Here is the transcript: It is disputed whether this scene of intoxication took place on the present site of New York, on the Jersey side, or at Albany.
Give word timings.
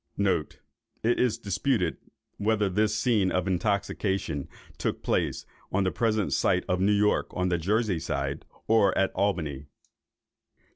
It 0.17 0.59
is 1.19 1.37
disputed 1.37 1.97
whether 2.37 2.69
this 2.69 2.97
scene 2.97 3.31
of 3.31 3.45
intoxication 3.47 4.49
took 4.79 5.03
place 5.03 5.45
on 5.71 5.83
the 5.83 5.91
present 5.91 6.33
site 6.33 6.63
of 6.67 6.81
New 6.81 6.91
York, 6.91 7.27
on 7.35 7.49
the 7.49 7.59
Jersey 7.59 7.99
side, 7.99 8.43
or 8.65 8.97
at 8.97 9.11
Albany. 9.11 9.67